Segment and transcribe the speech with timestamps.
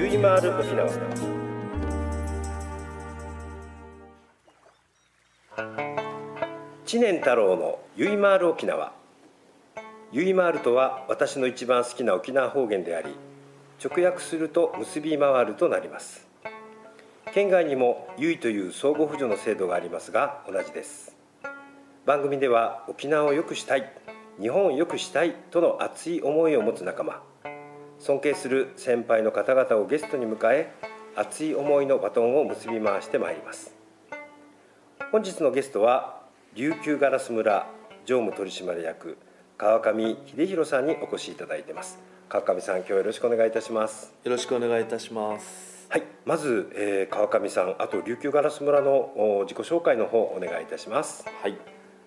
[0.00, 0.88] ゆいまる沖縄
[6.86, 8.94] 知念太郎のゆいまーる沖縄。
[10.10, 13.14] ゆいまーるとは私の一番好きな沖縄方言であり
[13.84, 16.26] 直訳すると結び回るとなります。
[17.34, 21.14] 県外にもゆいという相互扶助の制度がありますが同じです。
[22.06, 23.92] 番組では沖縄を良くしたい
[24.40, 27.20] 日本を良くしたいとの熱い思いを持つ仲間
[28.00, 30.72] 尊敬する先輩の方々をゲストに迎え
[31.16, 33.74] 熱い思いのバトンを結び回してまいります。
[35.12, 36.22] 本日のゲストは
[36.54, 37.68] 琉球ガラス村
[38.06, 39.18] 常務取締役
[39.58, 41.98] 川上秀弘さんにお越しいただいてます。
[42.30, 44.14] 川上さん今日よろしくお願いいたします。
[44.24, 45.86] よろしくお願いいたします。
[45.90, 51.26] はいまず、えー、川上さんあと琉球ガラス村の自己紹介の方お願いいたします。
[51.42, 51.58] はい、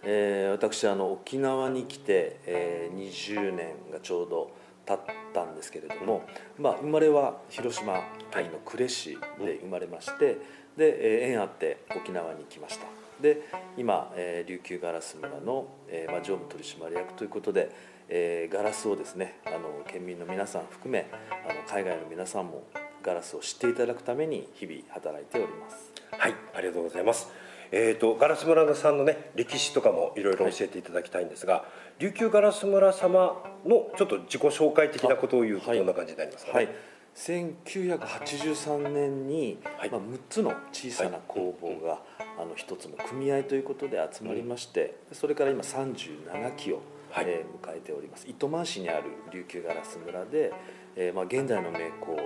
[0.02, 6.23] えー、私あの沖縄に来て、えー、20年がちょうど経ったんですけれども、
[6.57, 10.37] まあ、生まれは広島県の呉市で生まれまして、
[10.77, 12.85] で、えー、縁あって沖縄に来ました。
[13.21, 13.41] で
[13.77, 17.71] 今、えー、琉球ガラス村の、えーまあ、常務取締役ということで、
[18.09, 22.63] えー、ガラスをですねあの県民の皆さん含めあの海外の皆さんも
[23.01, 25.93] ガラスを知っていただくために日々働いております。
[26.11, 27.29] はいありがとうございます
[27.75, 31.66] えーと、ガラス村さんのね歴史とかもいろいろ教えていただきたいんですが、は
[31.99, 36.69] い、琉球ガラス村様のちょっと自己紹介的なことを言うとどんな感じになりますか、ね、はい。
[37.16, 41.99] 1983年に、はい、まあ、6つの小さな工房が、はい、
[42.41, 48.28] あの一つの組合ということで集まりまして、うん、それから今37期を、はい、えー、迎えております。
[48.29, 50.53] 糸満市にある琉球ガラス村で、
[50.95, 52.17] えーまあ、現在の名工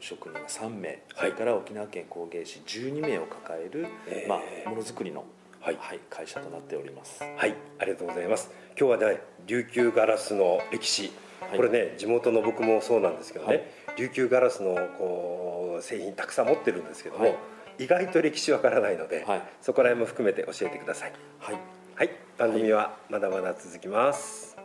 [0.00, 5.24] 職人が3名、それから沖縄県工芸士12名を抱える、えー、まあ、ものづくりの、
[5.60, 7.22] はい、はい、会社となっております。
[7.22, 7.54] はい。
[7.78, 8.50] ありがとうございます。
[8.78, 11.10] 今日はね琉球ガラスの歴史。
[11.54, 17.30] これね地元の僕もそうなんですけどね、琉球ガラスのこう製品たくさん持ってるんですけども、は
[17.78, 21.12] い、意外と歴史わからないので、はい、そこら辺も含めて教えてください。
[21.38, 21.58] はい、
[21.94, 24.55] はい、番組はまだまだ続きます。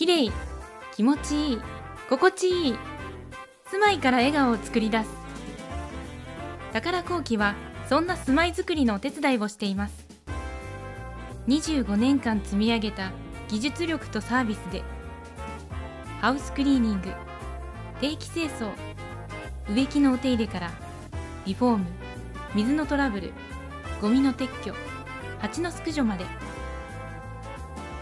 [0.00, 0.32] 綺麗
[0.96, 1.60] 気持ちいい
[2.08, 2.78] 心地いい
[3.66, 5.10] 住まいから笑顔を作り出す。
[6.72, 7.54] 宝工機は
[7.86, 10.06] そんな住まいづくりのお手伝いをしています。
[11.48, 13.12] 25年間積み上げた
[13.50, 14.82] 技術力とサービスで
[16.22, 17.12] ハウスクリーニング
[18.00, 18.70] 定期清掃
[19.68, 20.70] 植木のお手入れから
[21.44, 21.84] リフォーム
[22.54, 23.34] 水のトラブル
[24.00, 24.72] ゴミの撤去
[25.40, 26.24] 蜂の駆除まで。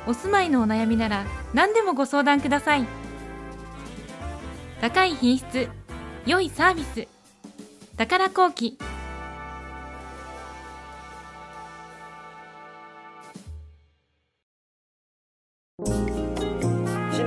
[0.08, 2.86] お住まいのお悩みなら何でもご相談ください。
[4.80, 5.68] 高い品質
[6.24, 7.06] 良いサービス
[7.96, 8.78] 宝工機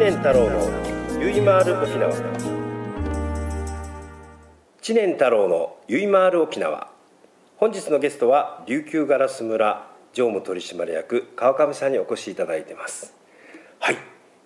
[0.01, 2.11] 年太郎のゆいまーる沖縄。
[4.81, 6.87] 知念太郎のゆいまーる沖縄。
[7.57, 13.13] 本日のゲストは琉球ガラス村常務取締役川上さんにお越しいただいてます。
[13.79, 13.97] はい。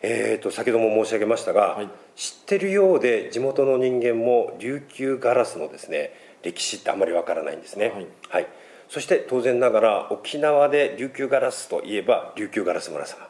[0.02, 8.48] えーと、先ほども申し上げましたが、はい、知ってるようで地元の人間も琉球ガラスのですね歴史ってあまりわからないんですね、はい、はい、
[8.88, 13.28] そして当然ながら沖縄で琉球ガラスといえば琉球ガラス村様。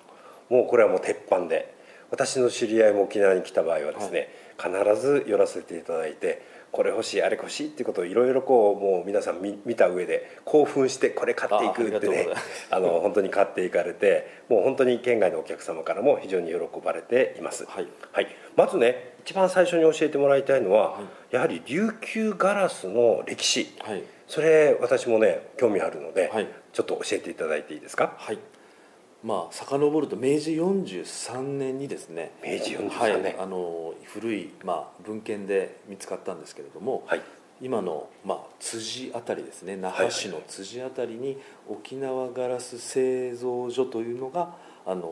[0.50, 1.73] もうこれはもう鉄板で。
[2.12, 6.41] 私の知り合いも沖縄に来た場合はですね、はい、必ず寄らせていただいて
[6.75, 12.27] これ欲しいあれ欲しいっていうことをいろいろこうもう皆さん見見た上で興奮してこれ買っていくってね
[12.69, 18.27] あの本当に買っていかれてもう本当に県外のお客様からも非常に喜ばれています、はい、はい、
[18.57, 20.99] まずね一番最初に教えてもらいたいのは、は
[21.31, 26.29] い、やはり琉球ガラスの歴史、はい、それ私もね興味あるので、
[26.73, 28.16] ちょっと教えていただいていいですか？
[28.17, 28.37] はい
[29.25, 37.22] まあ遡ると明治43年にですね明治43年、はい、あの古い、まあ、文献で見つかったんですけれども、はい、
[37.59, 44.53] 今の、まあ、辻あたりですね那覇市の辻あたりに沖縄ガラス製造所というのが
[44.85, 45.09] あの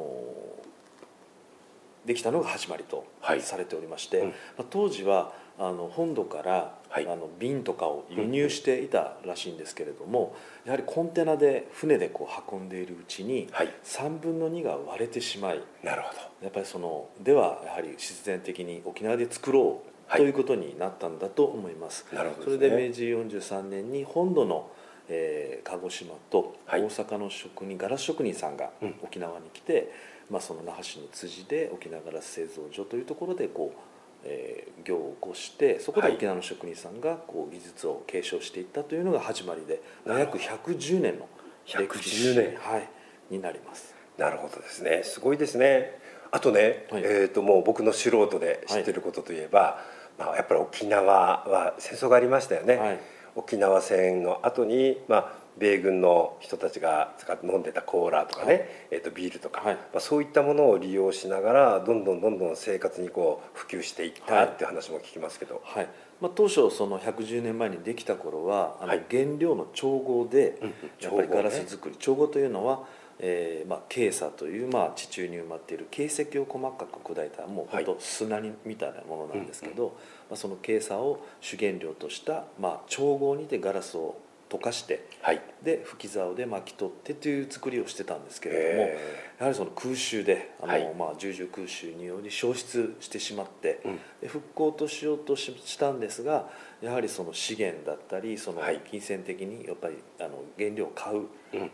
[2.05, 3.41] できたのが始まりとはい。
[3.41, 4.27] されておりまして、うん。
[4.27, 7.07] まあ、当時はあの本土から、はい。
[7.07, 13.73] あの瓶とかを輸入していたらしいんですけれども、やはりコンテナで船でこう運んでいるうちに、はい。
[13.83, 16.19] 3分の2が割れてしまいなるほど。
[16.43, 20.21] やっぱりそのではやはり必然的に沖縄で作ろうはい。
[20.21, 24.69] ということになったんだと思います、なるほどそれで明治43年に本土の、
[25.07, 26.81] えー鹿児島とはい。
[26.81, 28.95] 大阪の職人、ガラス職人さんがうん。
[29.01, 29.91] 沖縄に来て、
[30.29, 33.92] まあ、その那覇市の辻で沖縄ガラス製造所というところでこう、
[34.23, 36.15] えー業を起こしてそこではい。
[36.17, 41.27] 沖縄の職人さんがこう技術を継承していったというのが始まりで、まあなるほ約110年の
[41.65, 42.89] 歴史110年はい、
[43.29, 43.95] になります。
[44.17, 45.01] なるほどですね。
[45.03, 45.97] すごいですね。
[46.31, 47.03] あとね、はい。
[47.03, 49.79] えー、ともう僕の素人で知ってることといえば、
[50.17, 52.99] まあ、やっぱり沖縄は戦争がありましたよね、はい
[53.35, 58.65] 沖縄戦の後にまあ米軍の人たちが使って飲んでたコーラとかね、はい。
[58.91, 59.75] えー、とビールとか、はい。
[59.75, 64.45] まあ、そういったものを利用しながらどんどんどんどん生活にこう普及していったはい。
[64.47, 65.87] っていう話も聞きますけど、はい。
[66.21, 69.05] まあ、当初その110年前にできた頃はあのはい。
[69.09, 70.59] 原料の調合で
[70.99, 72.85] やっぱりガラス作り調合というのは、
[73.19, 77.85] えーまあ、ケーサという、まあ、地中に埋まっている形石を細かく砕いたもうはい。
[77.85, 79.97] 本当砂にみたいなものなんですけど、
[80.29, 84.17] まあ、そのケーサを主原料とした、まあ、調合にてガラスを
[84.57, 85.41] 溶かしてはい。
[85.63, 88.97] で吹き竿で巻き取ってという作りをしてたんですけれどもへ
[89.39, 90.93] やはりその空襲であの、はい。
[90.93, 93.99] まあ、重々空襲により消失してしまって、うん。
[94.21, 96.49] で復興としようとししたんですが
[96.81, 98.81] やはりその資源だったりそのはい。
[98.89, 101.27] 金銭的にやっぱりあの原料を買う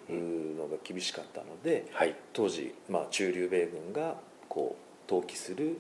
[0.10, 2.16] うんのが厳しかったのではい。
[2.34, 4.16] 当時、まあ、中流米軍が
[4.48, 5.80] こう投棄する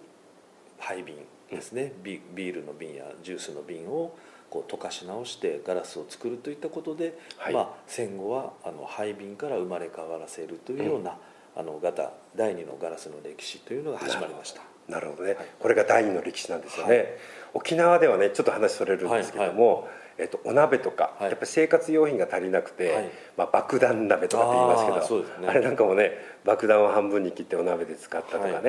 [0.77, 1.15] 廃瓶
[1.49, 4.15] ですね、ビビールの瓶やジュースの瓶を
[4.49, 7.53] こう溶かし直してガラスを作るといったことで、はい。
[7.53, 11.17] まあ、戦後はあの廃瓶から生まれ変わらせるというような、
[11.55, 14.61] あのガタ第二のガラスの歴史というのが始まりました。
[14.87, 15.47] なるほどね、はい。
[15.59, 17.07] これが第二の歴史なんですよね、はい。
[17.53, 19.87] 沖縄ではねちょっと話それるんですけども、
[20.17, 21.29] えっと、お鍋とか、はい。
[21.29, 23.09] やっぱり生活用品が足りなくて、はい。
[23.37, 25.47] まあ、爆弾鍋とかって言いますけどあすね。
[25.47, 26.11] あれなんかもね
[26.43, 28.63] 爆弾を半分に切ってお鍋で使ったとかね、はい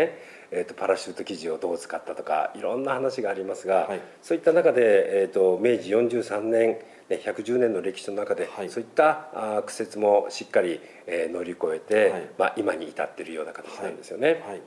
[0.52, 4.00] えっと、パラシュート生地をどう使ったとかいろんな話がありますが、はい。
[4.22, 8.70] そういった中で、えっと、明治43年ね、110年の歴史の中で、はい。
[8.70, 12.28] そういった苦節もしっかり、えー乗り越えて、はい。
[12.38, 14.42] まあ、今に至っているような形なんですよね。
[14.46, 14.62] はい。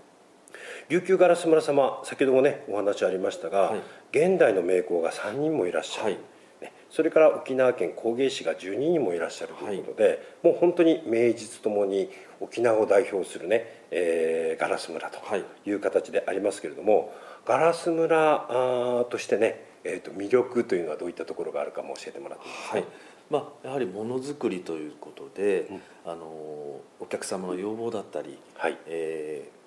[0.89, 3.81] 琉球ガラス村様先ほどもねお話ありましたが、はい。
[4.11, 6.13] 現代の名工が3人もいらっしゃる、はい。
[6.13, 6.19] ね
[6.93, 15.43] それから沖縄県工芸士が12人もいらっしゃるということで、もう本当に名実ともに沖縄を代表するね、えーガラス村とはい。
[15.65, 17.11] いう形でありますけれども、
[17.47, 22.85] ガラス村としてね、えー、と魅力というのはどういったところがあるかも教えてもらっていいですか、はい。
[23.31, 25.81] まあ、やはりものづくりということで、うん。
[26.05, 28.77] あのお客様の要望だったり、はい。
[28.85, 29.62] えー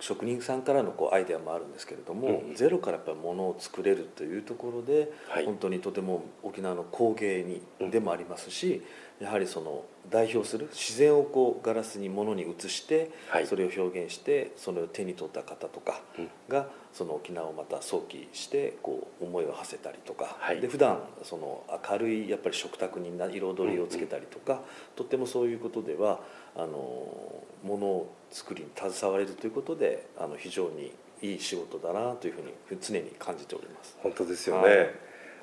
[0.00, 2.54] 職人さんからのこうアイデアもあるんですけれども、うん。
[2.54, 5.44] ゼロからやっぱりものを作れるというところで、はい。
[5.44, 7.90] 本当にとても沖縄の工芸にうん。
[7.90, 8.82] でもありますし、
[9.20, 13.46] やはりその代表する自然をこうガラスにものに移して、はい。
[13.46, 16.28] それを表現してそれを手に取った方とかうん。
[16.48, 20.60] がその沖縄をまた想起してこう思いを馳せたりとか、はい。
[20.60, 24.62] で普段その明るいやっぱり食卓にな彩りをつけたりとか、
[24.96, 26.20] とってもそういうことでは
[26.56, 33.96] あのものを作りに携われるということであの非常にいい仕事だなというふうに常に感じております。
[34.02, 34.90] 本当ですよね、はい。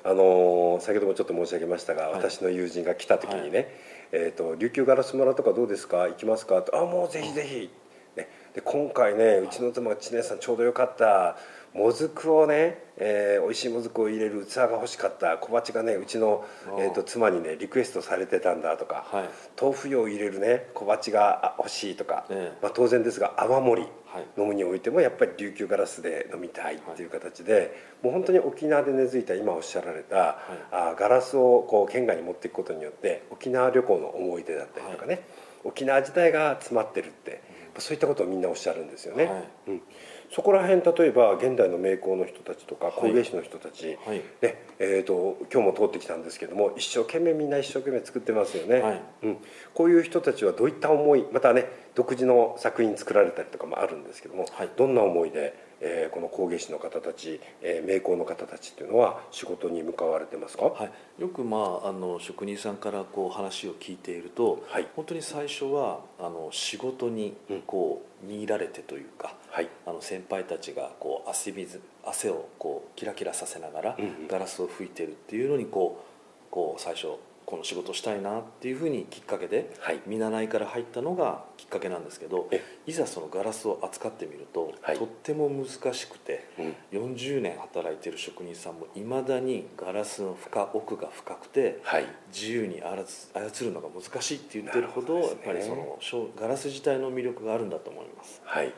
[0.04, 2.14] あの先ほどもちょっと申し上げましたが、はい。
[2.14, 3.68] 私の友人が来た時にね「はい
[4.12, 6.02] えー、と琉球ガラス村とかどうですか？
[6.08, 7.70] 行きますか?」と「あもうぜひぜひ」
[8.16, 11.36] ね、で今回ねうちの妻が「知念さんちょうどよかった。
[11.76, 15.36] もずくをね、えー、美味しいもずくを入れる器が欲しかった。
[15.36, 16.44] 小鉢がねうちの、
[16.78, 19.28] えー、と妻にねリクエストされてたんだ」とか、はい。
[19.60, 22.58] 豆腐用を入れるね小鉢があ欲しいとか、ええ。
[22.62, 24.40] まあ、当然ですが泡盛はい。
[24.40, 30.38] 飲むにおいてもやっぱり琉球ガラスで飲みたいっていう形で、もう本当に沖縄で根付いた今おっしゃられた、
[30.70, 35.22] あガラスをこう県外に持っていくことによって沖縄旅行の思い出だったりとかね、
[35.64, 37.42] 沖縄自体が詰まってるって、
[37.78, 39.24] そういったことをみんなおっしゃるんですよね。
[39.26, 39.44] はい。
[39.68, 39.82] うん
[40.30, 44.22] そこら辺例えば現代の名工の人たちとか工芸士の人たち、はい。
[44.42, 49.02] ねえー、と今日も通ってきたんですけども一生懸命みんな一生懸命作ってますよね、はい。
[49.22, 49.38] うん、
[49.74, 54.70] こういう人たちはどういった思いまたね独自の作品作られたりとかもあるんですけども、はい。
[54.76, 64.88] どんな思いで、えーこの工芸士の方たち、えー名工の方たちっていうのは仕事に向かわれてますか、はい、よく、まあ、あの職人さんからこう話を聞いていると、はい。
[64.96, 67.34] 本当に最初はあの仕事に
[67.66, 69.68] こう見入られてというか、はい。
[69.86, 73.96] あの先輩たちがこう汗水汗をこうキラキラさせながら
[74.28, 77.08] ガラスを吹いてるっていうのにこうこう最初
[77.46, 80.00] この仕事したいなっていうふうにきっかけで、はい。
[80.04, 84.98] 見習いから入ったのがきっかけなんですけどえいざそのガラスを扱ってみると、はい。
[84.98, 86.48] とっても難しくて
[86.92, 87.06] うん。
[87.06, 92.06] 40年働いてる職人さんもいまだにガラスの深奥が深くてはい。
[92.34, 95.26] 自由に操操るのが難しいって言ってるほどね。
[95.26, 95.98] やっぱりその
[96.36, 98.64] ガラス自体の魅力があるんだと思います、はい。
[98.64, 98.74] はい。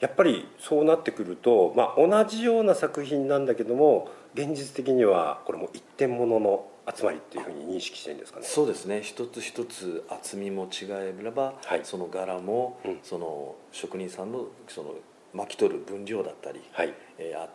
[0.00, 6.66] やっぱりそうなってくると、まあ、同じような作品なんだけども現実的にはこれも一点物の
[6.96, 8.46] 集まりっていうふうに認識してるんですかね。
[8.46, 9.00] そうですね。
[9.02, 11.80] 一つ一つ厚みも違えれば、はい。
[11.84, 12.98] その柄も、うん。
[13.02, 14.94] その職人さんのその
[15.34, 16.94] 巻き取る分量だったり、はい。
[17.18, 17.48] えーあ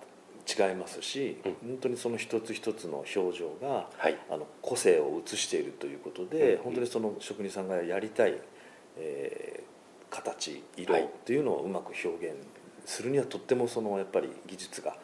[0.45, 1.69] 違いますし、うん。
[1.69, 4.17] 本当にその一つ一つの表情がはい。
[4.29, 6.63] あの個性を映しているということで、うん。
[6.63, 8.39] 本当にその職人さんがやりたい、
[8.97, 9.73] えー
[10.13, 11.09] 形色はい。
[11.25, 12.35] というのをうまく表現
[12.85, 14.95] するにはとってもそのやっぱり技術が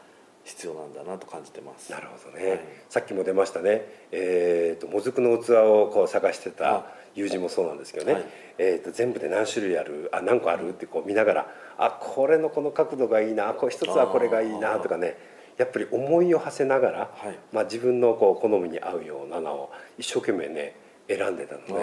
[0.43, 1.91] 必要なんだなと感じてます。
[1.91, 2.59] なるほどね、はい。
[2.89, 8.25] さっきも出ましたね、えー、ともずくの器をこう探してたあ友人もそうなんですけどね、はい。
[8.57, 15.17] えー、と全部で何種類あるあ何個あるってこう見ながらあこれのこの角度がいいなこれ一つはこれがいいなとかね。
[15.57, 17.37] やっぱり思いを馳せながら、はい。
[17.51, 20.73] まあ、自分のこう好みに合うようなのを一生懸命ね
[21.09, 21.73] 選んでたので、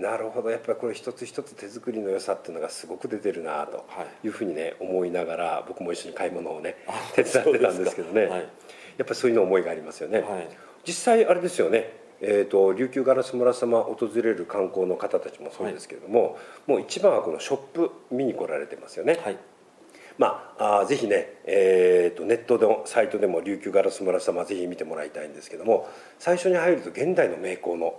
[0.00, 0.50] なるほど。
[0.50, 4.26] やっぱりこれ一つ一つ手作りの良さっていうのがすごく出てるなとはい。
[4.26, 8.40] いうふうにね思いながら僕も一緒に買い物をねあ手伝ってたんですけどね、はい。
[8.40, 8.48] やっ
[8.98, 10.48] ぱりそういうの思いがありますよね、はい。
[10.84, 19.38] 実際あれですよね、えー、と琉球ガラス村様訪れる観光の方たちもそうですけれども、もう一番はこのショップ見に来られてますよね、はい。
[20.18, 25.88] まあ、あーぜひね、えー、とネットのサイトでも琉球ガラス村様ぜひ見てもらいたいんですけども
[26.18, 27.94] 最初に入ると現代の名工の、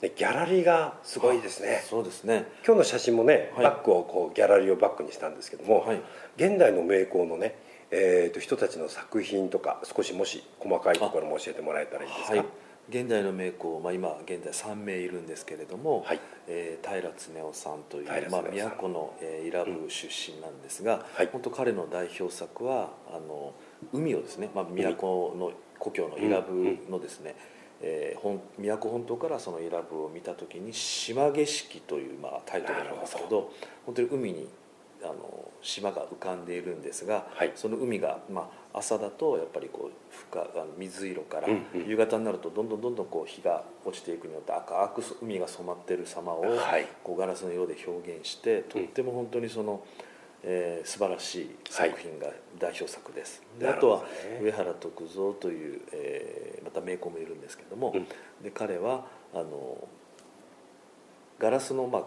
[0.00, 1.82] はいね、ギャラリーがすごいですね。
[1.88, 2.46] そうですね。
[2.64, 3.64] 今日の写真もね、はい。
[3.64, 6.00] バッグをこうギャラリーをバックにしたんですけども、はい。
[6.36, 7.56] 現代の名工のね、
[7.90, 12.36] えー、と人たちの作品とか少しもし細かいところも教えてもらえたらいいですか？
[12.36, 12.46] はい、
[12.90, 16.20] 現代の名工、まあ、今現在3名いるんですけれども、はい。
[16.46, 21.28] えー平恒夫さんというまあ、都の、えー伊良部出身なんですが、はい。
[21.32, 23.52] 本当彼の代表作はあの
[23.92, 25.50] 海をですね、まあ、都の
[25.80, 27.34] 故郷の伊良部のですね、
[27.80, 33.50] えー本都本島からその伊良部を見た時に「島景色」という、まあ、タイトルなんですけなど。
[33.86, 34.48] 本当に海に
[35.02, 37.52] あの島が浮かんでいるんですが、はい。
[37.54, 41.88] その海が、まあ、朝だとやっぱりこう深あの水色から、うんうん。
[41.88, 46.86] 夕方になるとどんどんどんどんこう日が落ちていくによって赤く海が染まっている様を、はい。
[47.04, 49.82] こうガラスの色で表現してとっても本当にその、
[50.42, 52.28] えー素晴らしい作品が
[52.58, 54.04] 代表作です、であとは
[54.40, 58.06] 上原徳三という、えーまた名工もいるんですけども、うん。
[58.42, 59.88] で彼はあの
[61.38, 62.04] ガラスの、まあ、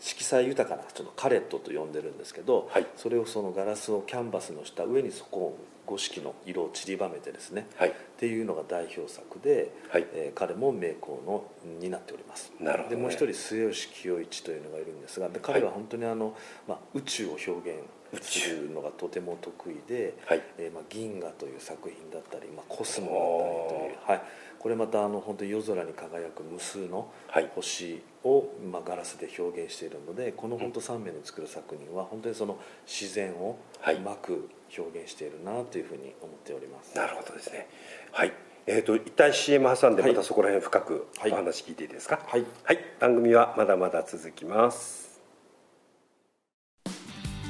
[0.00, 2.86] 色彩豊かなちょっとカレットと呼んでるんですけど、はい。
[2.96, 7.90] それをそのガラスをキャンバスの下上にそこを五色の色を散りばめてですね、はい。
[7.90, 10.06] っていうのが代表作で、はい。
[10.12, 11.44] えー彼も名工の
[11.80, 12.52] になっております。
[12.60, 12.96] なるほどね。
[12.96, 16.34] でもう一人末吉清一というのがいるんですがで彼は本当にあの、
[16.68, 17.80] まあ、宇宙を表現
[18.22, 20.42] するのがとても得意で「はい。
[20.58, 24.22] えーまあ、銀河」という作品だったり「まあ、コスモ」だったりという、はい、
[24.58, 27.50] これまたあの本当に夜空に輝く無数のはい。
[27.54, 33.96] 星を、まあ、ガラスで表現しているのでこの本当3名の作る作品は本当にその自然をはい。
[33.96, 36.96] うまく表現しているなというふうに思っております。
[36.96, 37.68] なるほどですね。
[38.12, 38.32] はい。
[38.66, 40.12] えー、と一旦 CM 挟んではい。
[40.12, 41.32] またそこら辺深くはい。
[41.32, 42.20] お話聞いていいですか？
[42.26, 42.44] はい。
[42.64, 45.20] はい、番組はまだまだ続きます。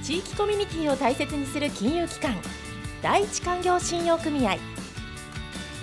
[0.04, 2.36] 地域コミュニティを大切にする金融機関
[3.02, 4.56] 第一勧業信用組合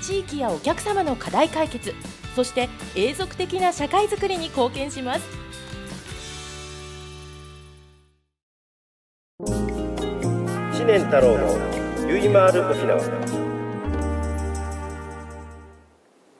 [0.04, 1.94] 地域やお客様の課題解決
[2.36, 5.22] そして永続的な社会づくりに貢献します。
[10.76, 13.00] 知念太郎のゆいまーる沖縄。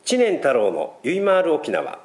[0.04, 2.00] 知念太郎のゆいまーる沖縄。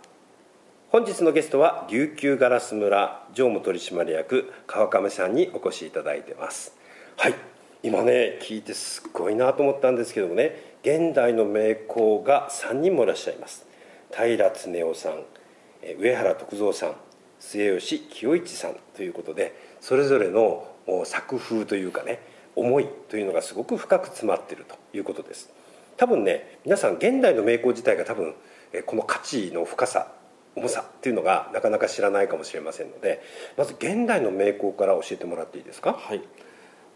[0.91, 6.77] 本日のゲストは琉球ガラス村常務取締役川上さんにお越しいただいてます。
[7.17, 7.35] はい。
[7.83, 13.67] 今ね聞いてすっごいなと思ったんですけどもね現代の名工が3人もいらっしゃいます。
[14.11, 15.23] 平恒夫さん
[15.99, 16.95] 上原徳三さん
[17.39, 20.67] 末吉清一さんということでそれぞれの
[21.05, 22.21] 作風というかね
[22.57, 25.53] 思いというのがすごく深く詰まっているということです。
[25.99, 28.35] 多分ね皆さん現代の名工自体が多分
[28.87, 30.11] この価値の深さ
[30.57, 33.23] 重さっていうのがなかなか知らないかもしれませんので
[33.59, 35.93] まず現代の名工から教えてもらっていいですか？
[35.93, 36.23] はい、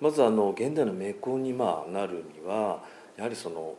[0.01, 2.83] まずあの現代の名工にまあなるには
[3.17, 3.75] やはりその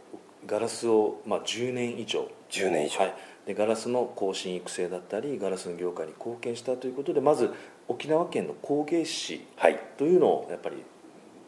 [0.46, 2.30] ガラスをまあ10年以上。
[2.50, 3.00] 10年以上。
[3.00, 3.14] はい、
[3.48, 7.52] でガラスの更新育成だったりガラスの業界に貢献したということでまず
[7.88, 9.80] 沖縄県の工芸士はい。
[9.98, 10.84] というのをやっぱり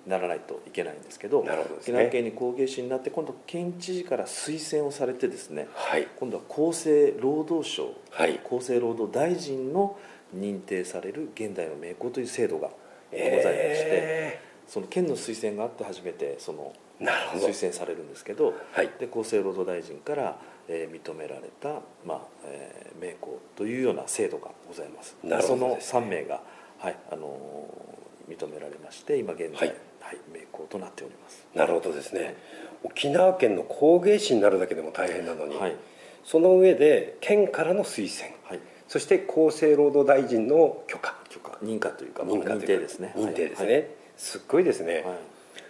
[0.07, 1.49] ならないといけないんですけどね。
[1.81, 6.07] 沖縄県に工芸士になって今度県知事から推薦をされてですねはい。
[6.19, 8.39] 今度は厚生労働省、はい。
[8.45, 9.97] 厚生労働大臣の
[10.35, 12.69] 認定される現代の名工という制度が
[13.11, 18.89] ございまして、えその県の推薦があって初めてその推薦されるんですけど、はい。
[18.99, 20.37] で厚生労働大臣から、
[20.67, 25.15] えー認められた、まあえー名工というような制度がございます。
[25.23, 25.91] なるほどですね。
[25.91, 26.41] その3名が、
[26.79, 31.45] はいあのー認められまして今現在、ははいい名工となっております。
[31.53, 32.35] なるほどですね。
[32.83, 35.75] 沖縄県の工芸士になるだけでも大変なのに、はい。
[36.23, 38.35] その上で県からの推薦。
[38.45, 38.59] はい。
[38.87, 41.15] そして厚生労働大臣の許可。
[41.29, 41.57] 許可。
[41.63, 42.63] 認可というか、まあ認可というか。
[42.65, 43.13] 認定ですね。
[43.15, 43.87] 認定ですね、はい。
[44.17, 45.03] すっごいですね、はい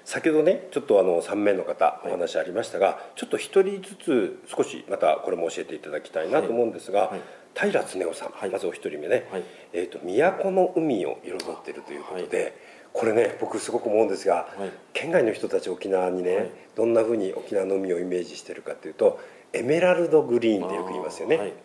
[0.05, 2.07] 先ほどねちょっとあの3名の方い。
[2.07, 7.21] お話ありましたが、ちょっと一人ずつ少しまたこれも教えていただきたいなと思うんですが、はい。
[7.55, 8.49] 平恒夫さん、はい。
[8.51, 9.43] まずお一人目ね、はい。
[9.73, 12.53] えーと「都の海を彩っている」ということで、
[12.93, 14.71] これね僕すごく思うんですが、はい。
[14.93, 16.51] 県外の人たち沖縄にね、はい。
[16.75, 19.19] どんなふうに沖縄の海をイメージしてるかというと
[19.53, 21.37] エメラルドグリーンってよく言いますよね。
[21.37, 21.47] はい。
[21.47, 21.55] はい。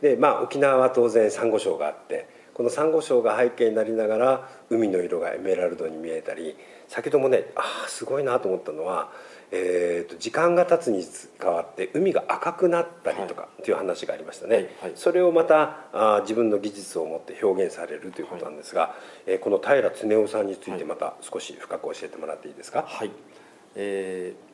[0.00, 6.56] でまあ沖縄は当然サンゴ礁があってこのサンゴ礁が背景になりながら海の色がエメラルドに見えたり
[6.88, 9.10] 先ほどもねああすごいなと思ったのは、
[9.50, 11.04] えーと時間が経つに
[11.38, 14.92] 変わって海が赤くなったりとかっていう話がありましたね、はいはい。
[14.94, 18.94] それをまたあー自分の技術を持って表現されるということなんですが、
[19.26, 23.10] えーこの平恒夫さんについてまた少し深く教えてもらっていいですか、はい、
[23.74, 24.45] えー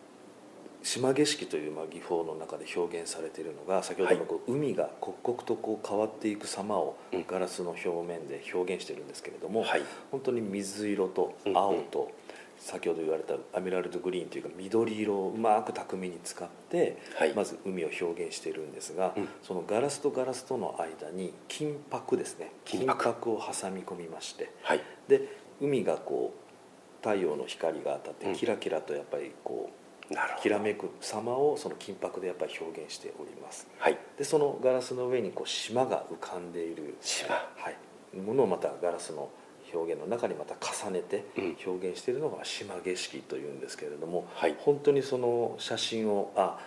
[0.83, 7.25] 島景色というまあ技法の中で表現されているのが先ほどのこう海が刻々とこう変わっていく様をうん。
[7.27, 9.83] ガラスの表面で表現しているんですけれども、はい。
[10.11, 12.11] 本当に水色と青と、
[12.59, 17.35] 先ほど言われたアメラルドグリーンというか緑色をうまく巧みに使って、はい。
[17.35, 19.29] まず海を表現しているんですが、うん。
[19.43, 22.53] そのガラスとガラスとの間に金箔ですね。
[22.65, 23.31] 金箔。
[23.31, 24.81] を挟み込みましてはい。
[25.09, 25.29] で
[25.61, 26.43] 海がこう
[27.03, 29.82] 太陽の光が当たっうんてキラキラとやっぱりこう
[30.41, 33.69] きらめく様をその金箔でやっぱり表現しております。
[33.79, 33.99] はい。
[34.17, 37.35] でそのガラスの上にこう島が浮かんでいる島。
[37.35, 39.31] はい、ものをまたガラスの
[39.73, 41.57] 表現の中にまた重ねてうん。
[41.67, 44.57] 表現しているのが島景色というんですけれども、はい。
[44.59, 46.59] 本当にその写真をあ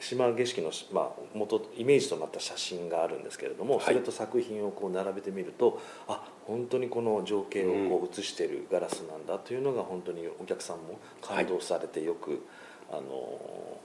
[0.00, 3.84] 島景色の、まあ、元イメージとなった写真があるんですけれども、はい。
[3.86, 12.42] それと作品をこう並べてみるとあ本当にこの情景をこう映しているガラスなんだというのが本当にお客さんも感動されてよく、
[12.90, 13.80] あの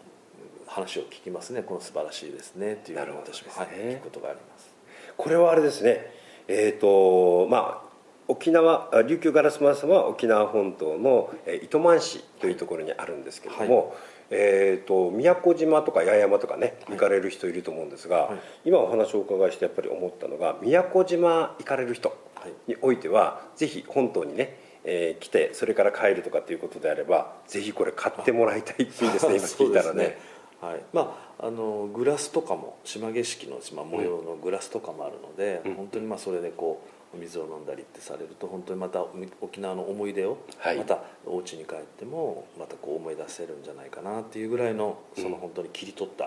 [0.67, 1.61] 話を聞きますね。
[1.61, 2.73] この素晴らしいですね。
[2.73, 3.53] っていうのをなるほど私も、ね。
[3.57, 4.73] はい、聞くことがあります。
[5.17, 6.11] これはあれですね。
[6.47, 7.93] えっ、とまあ
[8.27, 13.95] 沖縄あ琉球ガラスマ様は沖縄本島のえー糸満市というところにあるんですけれども、
[14.29, 18.39] えー、と宮古島とか八重山とかね行かれる人いると思うんですが、はい。
[18.65, 29.89] 今お話をお伺いしてやっぱり思ったのが宮古島行かれる人はいにおいてはぜひ本島にね、えー来てそれから帰るとかっていうことであればぜひこれ買ってもらいたいっていいですね今聞いたらね。
[29.89, 30.83] そうですはい。
[30.93, 35.73] まあ、あのグラスとかも島景色の島模様のグラスとかもあるので、うん。
[35.75, 36.81] 本当にまあそれでこ
[37.13, 39.03] うお水を飲んだりってされると本当にまた
[39.41, 40.77] 沖縄の思い出を、はい。
[40.77, 46.25] またお家に帰ってもまたこう思い出せるんじゃないかなっていうぐらいのその本当に切り取った、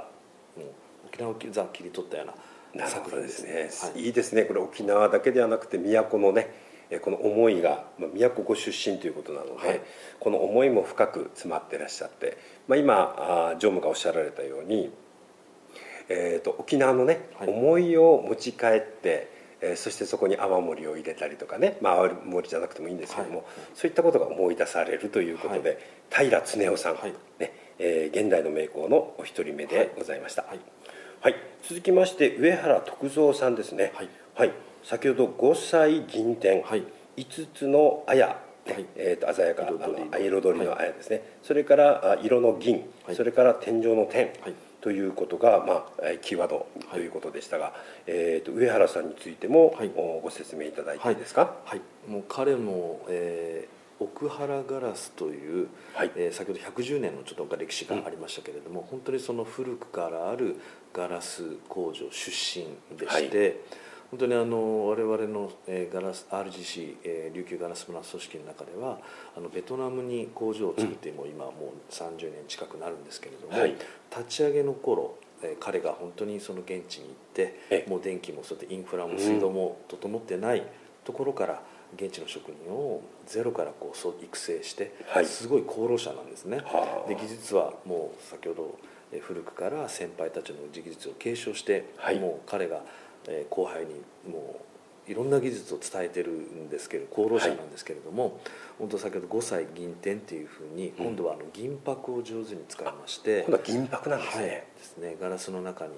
[0.57, 0.67] もう
[1.09, 4.03] 沖縄をザ切り取ったようななるほどですね、はい。
[4.03, 4.43] い、いですね。
[4.43, 6.67] これ沖縄だけではなくて都のねえー
[7.03, 9.81] この思いが、まあ、都ご出身ということなので、はい。
[10.21, 14.93] この思いも深く詰まってらっしゃって、まあ、今常務がおっしゃられたように、
[16.09, 17.49] えー、と沖縄のね、はい。
[17.49, 23.47] 思いを持ち帰って、えーそしてそこに泡盛を入れたりとかね、まあ、泡盛じゃなくてもいいんですけども、はい。
[23.75, 25.79] そういったことが思い出されるということで、
[26.11, 27.13] 平恒夫さん、はい。
[27.39, 30.43] ねえー現代の名工のお一人目でございました。
[30.43, 30.61] はい。
[31.21, 31.35] はい、
[31.69, 33.93] 続きまして上原徳蔵さんですね。
[33.95, 34.53] はい、
[34.87, 36.85] 先ほど5歳銀天、はい。
[37.17, 38.73] 5つの綾、ね。
[38.73, 38.87] はい。
[38.95, 39.73] えー、と鮮やかな
[40.17, 40.79] 彩りの。
[40.79, 43.17] 綾ですね、それからあ色の銀、はい。
[43.17, 44.55] それから天井の天、はい。
[44.81, 47.73] ということが、まあえー、キーワードということでしたが、
[48.07, 49.75] えー、と上原さんについても、
[50.23, 56.13] ご説明いただいていいですか、はい、もう彼の、えー奥原ガラスという、はい。
[56.17, 60.61] えー先ほど110年のちょっと歴史がありましたけれども、本当にその古くからある
[60.93, 63.63] ガラス工場出身でして、
[64.11, 68.99] 本当にあの我々の、えーガラス RGC、えー琉球ガラス村組織の中では
[69.37, 73.75] あのベトナムに工場を作ってもう今もう30年近くなるんですけれども、はい。
[74.11, 77.91] 立ち上げの頃えー彼が本当にその現地に行ってええ。
[77.91, 80.63] もう電気もそうやってインフラも水道も整ってない
[81.05, 81.63] ところから
[81.97, 85.27] 現地の職人をゼロからこう育成して、はい。
[85.27, 86.59] すごい功労者なんですね。
[86.59, 87.09] はあ。
[87.09, 88.79] で技術はもう先ほど
[89.13, 92.21] えー古くから先輩たちの技術を継承して、はい。
[92.21, 92.83] もう彼が
[93.29, 93.95] えー後輩に
[94.31, 94.67] もう
[95.09, 98.33] いろんな技術を伝えてるんですけど功労者なんですけれども、はい、
[98.81, 105.17] 本当先ほど5歳銀天っていうふうに今度はあの銀箔を上手に使いまして、今度は銀箔なんですね、はい、ですね。
[105.21, 105.93] ガラスの中に、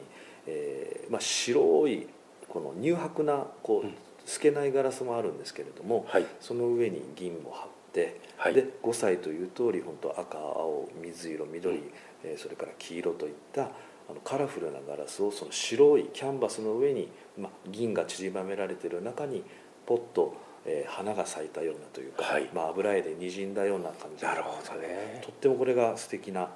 [0.46, 2.06] えーまあ、白い
[2.48, 3.88] この乳白なこう、
[4.28, 11.82] 透けないガラスもあるんですけれども、はい、その上に銀を貼って、はい、で5歳という通り本当赤青水色緑、うん、
[12.24, 13.70] えー、それから黄色といった
[14.08, 19.44] あのカラフルなガラスをその白いキャンバスの上に、まあ、銀が散りばめられている中に
[19.86, 26.48] ポッと、えー、花が咲いたようなというか、はい、まあ、油絵でにじんだような感じなるほど、ね、とってもこれが素敵な、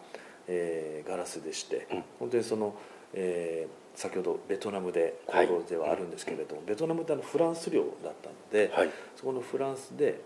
[0.49, 2.75] えー、ガラスでして、うん、本当にその、
[3.13, 10.21] えー、先ほどベトナムで行動ではあるんですけれども、はい、ベトナムってあのフランス領だったので、はい、そこのフランスで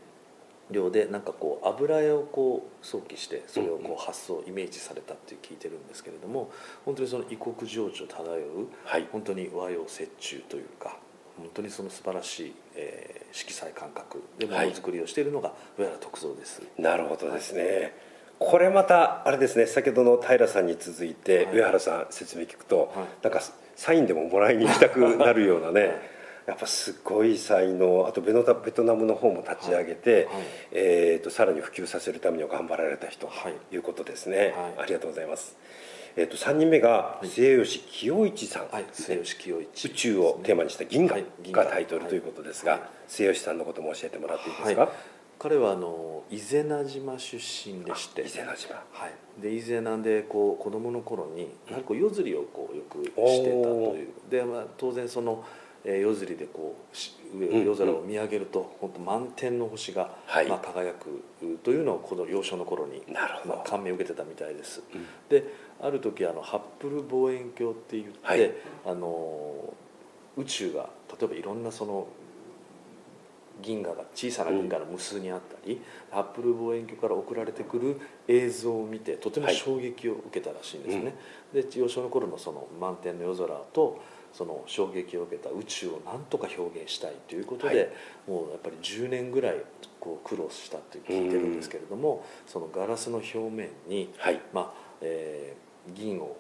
[0.71, 6.51] 領でなんかこう油絵をこう想起してそれをこう発想イメージされたって聞いてるんですけれども
[6.85, 10.97] 本当にその異国情緒漂う、はい、本当に和洋折衷というか
[11.37, 17.93] 本当にその素晴らしい、えー、色彩感覚でものづくりをしているのが上原徳蔵です、なるほどですね、
[18.39, 23.43] これまたあれですね先ほどの平さんに続いて、上原さん説明聞くと、はい、なんか
[23.77, 26.16] サインでももらいに行きたくなるようなね、
[26.47, 33.33] やっぱすごい才能あとベノベトナムの方も立ち上げて、はいはい、えーと、さらに普及させるために頑張られた人と
[33.75, 33.79] い。
[33.79, 35.57] うことですね、はい、ありがとうございます。
[36.19, 39.87] えーと、3人目が末吉清一さん、はい、末吉清一。
[39.87, 41.21] 宇宙をテーマにした銀河
[41.53, 44.91] がタイトルということですが、末吉さんのことも教えてもらっていいですか、
[45.39, 48.23] 彼はあの伊是名島出身でして。
[48.23, 48.77] 伊是名島。
[48.93, 49.43] はい。
[49.43, 54.09] で伊是名でこう子供の頃にやはりこう夜釣りをこうよくしてたという。
[54.31, 55.45] で、まあ、当然その
[55.95, 56.77] 夜釣りでこ
[57.35, 58.65] う上夜空を見上げると、うん。
[58.65, 61.25] うん、本当満天の星が、はい、まあ、輝く
[61.63, 63.03] というのをこの幼少の頃に
[63.47, 65.45] まあ、感銘を受けてたみたいです、うん、で
[65.81, 68.53] ある時あのハッブル望遠鏡って言って、はい、
[68.87, 69.75] あの
[70.37, 72.07] 宇宙が例えばいろんなその
[73.63, 81.15] 銀河が小さな銀河の無数にあったり、うん、ハッブル望遠鏡から送られてくる映像を見てとても衝撃を受けたらしいんですね、はい
[81.55, 84.03] うん、で幼少の頃のその満天の夜空と
[84.37, 87.89] その衝撃を受けた宇宙をなんとか表現したいということで、はい、
[88.29, 89.57] もうやっぱり10年ぐらい
[89.99, 96.37] こう苦労したって聞いてるんですけれども、そのガラスの表面に、はい、まあえー、銀を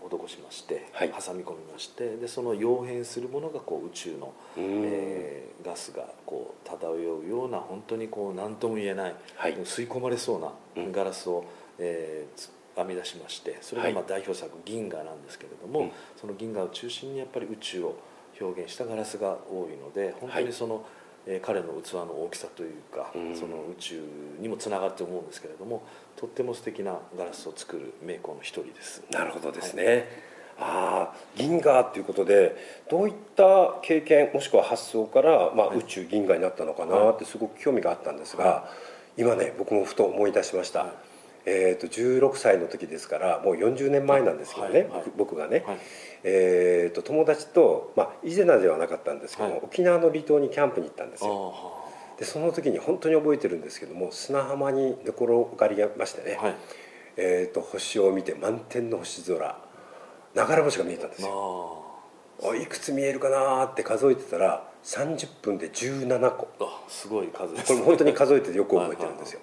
[0.00, 10.40] 施しまして、はい、挟み込みましてでその溶変するものがこう宇宙の、えー、ガスがこう漂うような本当にこう何とも言えない、はい、吸い込まれそう
[10.80, 11.44] なガラスを、
[11.78, 17.94] えー、編み出しましてそれがまあ代表作「銀河」なんですけれども、その銀河を中心にやっぱり宇宙を
[18.40, 20.84] 表現したガラスが多いので本当にその、
[21.26, 24.02] え彼の器の大きさというか、その宇宙
[24.38, 25.82] にもつながって思うんですけれども
[26.16, 29.02] とっても素敵なガラスを作る名工の一人です。
[29.10, 30.04] なるほどですね、はい、
[30.60, 32.56] ああ銀河っていうことで
[32.88, 38.68] どういった経験もしくは発想から、まあ、宇宙銀河になったのかなってすごく興味があったんですが、は
[39.16, 41.07] い、今ね僕もふと思い出しました、はい
[41.46, 45.78] えーと、16歳の時ですからもう40年前なんですけどね、はい、僕がね、はい、
[46.24, 51.54] えーと、友達と、まあ、伊是名ではなかったんですけども、はい、沖縄の離島にキャンプに行ったんですよ。
[52.18, 56.38] でその時に本当に覚えてるんですけども砂浜に寝転がりましてね、
[57.16, 59.56] えーと、星を見て満天の星空
[60.34, 61.84] 流れ星が見えたんですよ。
[62.60, 66.48] いくつ見えるかなって数えてたら30分で17個。
[66.60, 69.40] あすごい数です、これ本当に数えてよく覚えてるんですよ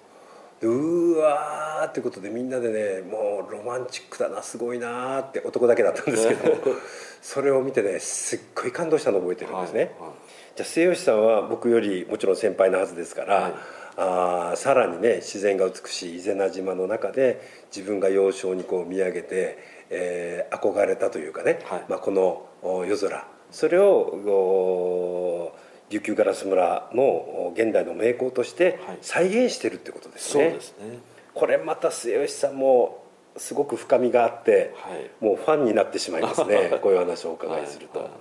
[0.67, 6.58] うわーってことでみんなでねもうロマンチックだなすごいなって男だけだったんですけど
[7.21, 10.12] それを見てねすっごい感動したのを覚えてるんですね、はいはい、
[10.56, 13.54] じゃあ末吉さんは僕よりもちろん先輩なはずですから、はい、
[13.97, 17.41] あさらにね自然が美しい伊是名島の中で
[17.75, 19.58] 自分が幼少にこう見上げて、
[19.89, 22.45] えー、憧れたというかね、まあ、この
[22.86, 23.28] 夜空。
[23.51, 25.54] それを
[25.89, 30.48] 琉球ガラス村の現代の名工として再現してるってことですね。
[30.48, 31.00] はい、すね。
[31.34, 33.04] これまた末吉さんも
[33.38, 36.78] すごく深みがあって、はい、もうファンになってしまいますね。
[36.82, 38.08] こういう話をお伺いすると、はい。
[38.08, 38.13] は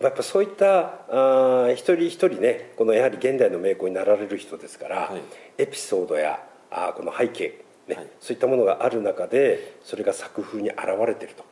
[0.00, 5.12] い、やっぱそういったあ一人一人ねこのやはり現代の名工になられる人ですから、
[5.56, 11.44] エピソードやあこの背景、ねそういったものがある中でそれが作風に現れてると。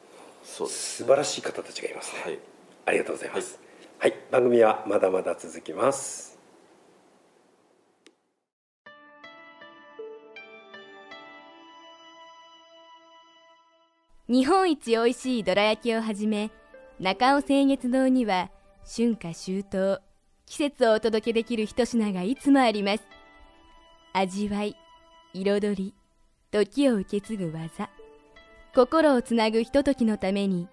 [0.45, 2.39] そう、ね、素晴らしい方たちがいますね、
[2.85, 3.59] ありがとうございます、
[4.05, 6.39] はい、番組はまだまだ続きます。
[14.29, 16.51] 日本一おいしいどら焼きをはじめ
[17.01, 18.51] 中尾清月堂には
[18.85, 20.03] 春夏秋冬
[20.45, 23.05] 季節をお届けできる一品がいつもあります。
[24.13, 24.77] 味わい
[25.33, 25.95] 彩り
[26.51, 27.89] 時を受け継ぐ技
[28.75, 30.69] 心をつなぐひとときのために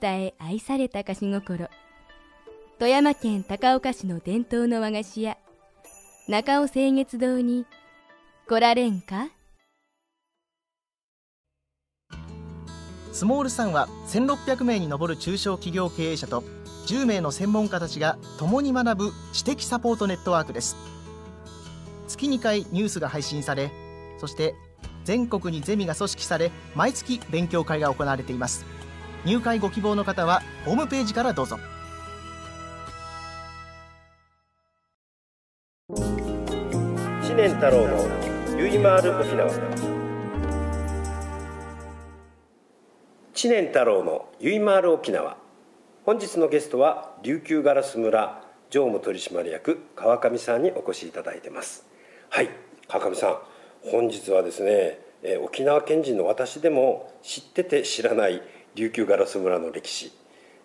[0.00, 1.68] 伝え愛された菓子心。
[2.76, 5.38] 富山県高岡市の伝統の和菓子屋
[6.26, 7.66] 中尾清月堂に
[8.48, 9.28] 来られんか？
[13.12, 16.42] スモールさんは1600名に上る中小企業経営者と
[16.86, 20.74] 10名の専門家たちが共に学ぶ知的サポートネットワークです。
[22.08, 23.70] 月2回ニュースが配信され
[24.18, 24.56] そして
[25.04, 28.64] 全国にゼミが組織され毎月勉強会が行われています。
[29.24, 31.56] 入会ご希望の方はホームページからどうぞ。
[37.34, 39.50] 知念太郎のゆいまる沖縄。
[43.34, 45.36] 知念太郎のゆいまる沖縄。
[46.06, 51.84] 本日のゲストは琉球ガラス村常務取締役川上さんにお越しいただいてます。
[52.30, 52.50] はい
[52.86, 53.38] 川上さん。
[53.90, 58.42] 本日はですねえ沖縄県人の私でも知ってて知らない
[58.76, 60.12] 琉球ガラス村の歴史、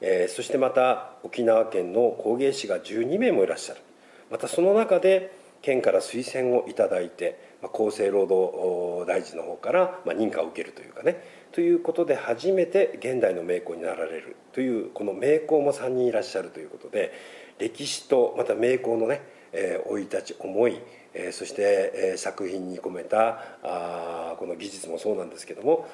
[0.01, 3.81] えー、そしてまた沖縄県の工芸士が12名もいらっしゃる。
[4.29, 17.11] またその中で県から推薦をいただいて、ま、厚生労働大臣の方から、ま、認可を受けるというかねということで初めて現代の名工になられるというこの名工も3人いらっしゃるということで
[17.59, 20.79] 歴史とまた名工のね生、い立ち思い、
[21.13, 25.87] え、そして、え、作品に込めたあこの技術もそうなんですけども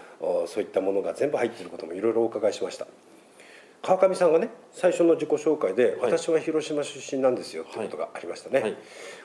[0.47, 2.85] そういったものが全部入っていることもいろいろお伺いしました。
[3.85, 7.85] 川上さんがね最初の自己紹介で、はい、私は広島出身なんですよ」ってい。
[7.85, 8.75] うことがありましたね、はい、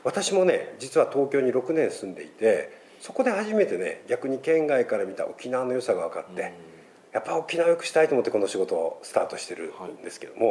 [0.05, 2.71] 私もね実は東京に6年住んでいて
[3.01, 6.53] そこで初めてね逆に県外から見た沖縄の良さが分かって、
[7.13, 10.51] やっぱ沖縄よくしたいと思ってこの仕事をスタートしてるんですけども、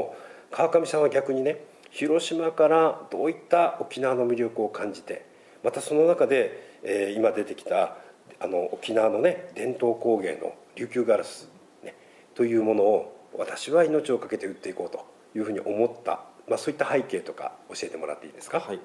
[0.52, 5.24] はい、川上さんは逆にね広島からどういった沖縄の魅力を感じて
[5.64, 7.98] またその中で、えー、今出てきた
[8.40, 11.48] あの沖縄のね伝統工芸の琉球ガラス、
[11.84, 11.94] ね、
[12.34, 18.60] というものを私は命を懸けて売っていこうというふうに思った、まあ、そういった背景とか教えてもらっていいですか？
[18.60, 18.80] はい。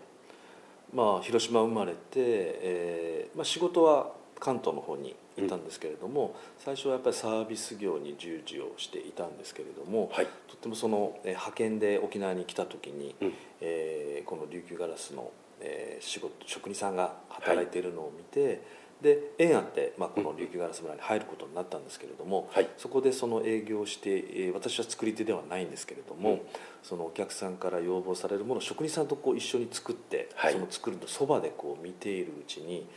[0.92, 18.60] まあ、広島生まれて、えーまあ、仕事は関東の方にいたんですけれども、うん、最初はやっぱりサービス業に従事をしていたんですけれども、はい、とってもその、えー、派遣で沖縄に来た時に、うん、えー、この琉球ガラスの、えー、仕事職人さんが働いているのを見て、はい
[19.04, 26.40] で縁あって、まあ、この琉球ガラス村に入ることになったんですけれども、はい、そこでその営業をして、え私は作り手ではないんですけれども、うん、
[26.82, 32.88] そのお客さんから要望されるものを職人さんとこう一緒に作って、はい、その作るのそばでこう見ているうちに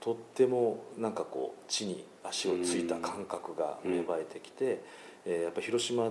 [0.00, 6.10] とってもなんかこう地に足をついた感覚が芽生えてきて、うん、えー、やっぱ広島っ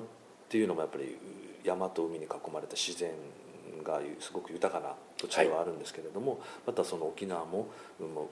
[0.49, 1.15] ていうのもやっぱり
[1.63, 3.11] 山と海に囲まれた自然
[3.83, 7.67] がすごく豊かな土地ではあるんですけれども、はい、またその沖縄も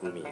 [0.02, 0.26] 海に囲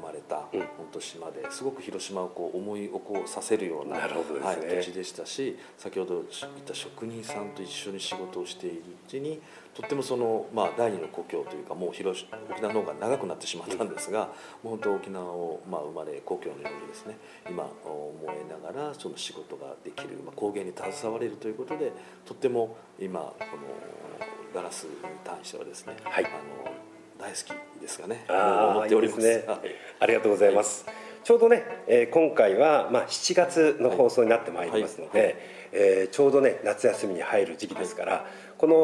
[0.00, 6.22] まれた本当島ですごく広島をこう思い起こさせるような、ね、はい、土地でしたし先ほど言っ
[6.64, 9.40] た職人さんと一緒に仕事をしているうちに
[9.74, 14.28] とってもその、まあ、第二の故郷というかもう広沖縄の方が長くなってしまったんですが、
[14.62, 17.16] もう本当沖縄を、まあ、生まれ故郷のようにですね
[17.48, 21.90] 今思いながらその仕事ができる、まあ、工芸に携われるということで
[22.26, 23.92] とっても今この
[24.54, 24.90] ガラスに
[25.24, 25.71] 対してはですね、
[26.04, 26.72] はい、あの
[27.18, 28.26] 大好きですがね。
[28.28, 29.20] 思っております。
[29.20, 29.60] ね、はい、
[30.00, 35.36] ありがとうございます、はい、ちょうどね、えー、今回は、まあ、7月の放送になってまいりますので、はい、
[35.72, 38.26] えー、ちょうどね夏休みに入る時期ですから、
[38.58, 38.74] この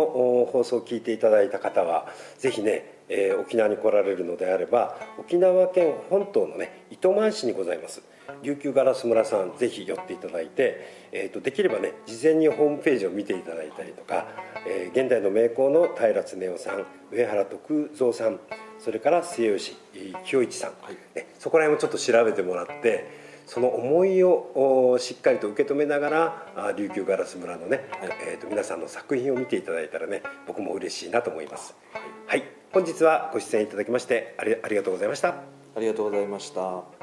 [0.50, 8.02] 放送を聞いていただいた方はぜひね、えー、沖縄に来られるのであれば沖縄県本島のね糸満市にございます
[8.42, 14.26] 琉球ガラス村さんぜひ寄っていただいて、えーと、できればね事前にホームページを見ていただいたりとか、
[14.66, 18.40] えー、現代の名工の平恒夫さん上原徳蔵さん
[18.78, 19.76] それから末吉
[20.24, 31.74] 清一さん、はいね、そこら辺もちょっと調べてもらってその思いをしっかりと受け止めながら琉球ガラス村のね、はい、えーと、皆さんの作品を見ていただいたらね僕も嬉しいなと思います。
[32.26, 35.28] はい、本日はご出演いただきましてありがとうございました。
[35.30, 36.97] ありがとうございました。